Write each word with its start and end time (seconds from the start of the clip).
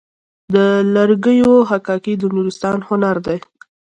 د 0.53 0.55
لرګیو 0.95 1.53
حکاکي 1.69 2.13
د 2.17 2.23
نورستان 2.35 2.77
هنر 2.87 3.17
دی. 3.27 3.37